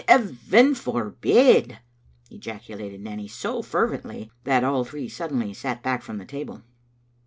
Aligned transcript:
"Heaven 0.07 0.73
forbid!" 0.73 1.77
ejaculated 2.31 3.01
Nanny, 3.01 3.27
so 3.27 3.61
fervently 3.61 4.31
that 4.45 4.63
all 4.63 4.83
three 4.83 5.07
suddenly 5.07 5.53
sat 5.53 5.83
back 5.83 6.01
from 6.01 6.17
the 6.17 6.25
table. 6.25 6.63